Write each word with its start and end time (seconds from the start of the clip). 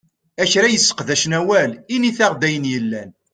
A 0.41 0.43
kra 0.51 0.67
yesseqdacen 0.69 1.37
awal, 1.39 1.71
init-aɣ-d 1.95 2.41
ayen 2.47 2.69
yellan! 2.71 3.09